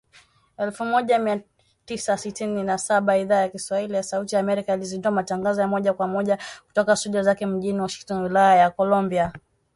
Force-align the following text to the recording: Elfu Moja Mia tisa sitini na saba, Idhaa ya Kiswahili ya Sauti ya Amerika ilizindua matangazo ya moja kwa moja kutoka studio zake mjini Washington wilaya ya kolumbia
Elfu 0.57 0.85
Moja 0.85 1.19
Mia 1.19 1.41
tisa 1.85 2.17
sitini 2.17 2.63
na 2.63 2.77
saba, 2.77 3.17
Idhaa 3.17 3.35
ya 3.41 3.49
Kiswahili 3.49 3.93
ya 3.93 4.03
Sauti 4.03 4.35
ya 4.35 4.41
Amerika 4.41 4.73
ilizindua 4.73 5.11
matangazo 5.11 5.61
ya 5.61 5.67
moja 5.67 5.93
kwa 5.93 6.07
moja 6.07 6.37
kutoka 6.67 6.95
studio 6.95 7.23
zake 7.23 7.45
mjini 7.45 7.79
Washington 7.79 8.23
wilaya 8.23 8.55
ya 8.55 8.71
kolumbia 8.71 9.33